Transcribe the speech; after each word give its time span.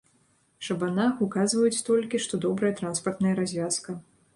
Шабанах, 0.67 1.21
указваюць 1.27 1.85
толькі, 1.93 2.25
што 2.27 2.43
добрая 2.49 2.77
транспартная 2.81 3.41
развязка. 3.43 4.01